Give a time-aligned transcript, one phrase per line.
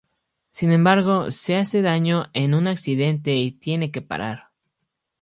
[0.49, 4.47] Sin embargo, se hace daño en un accidente y tiene que parar.